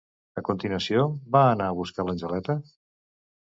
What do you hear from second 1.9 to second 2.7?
l'Angeleta?